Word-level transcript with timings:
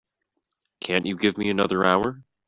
Can't 0.79 1.05
you 1.05 1.15
give 1.15 1.37
me 1.37 1.51
another 1.51 1.85
hour? 1.85 2.23